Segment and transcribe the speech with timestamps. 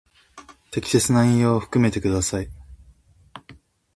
[0.71, 2.49] 適切な引用を含めてください。